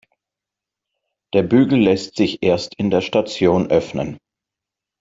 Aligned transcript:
Der 1.35 1.43
Bügel 1.43 1.77
lässt 1.79 2.15
sich 2.15 2.41
erst 2.41 2.73
in 2.73 2.89
der 2.89 3.01
Station 3.01 3.69
öffnen. 3.69 4.17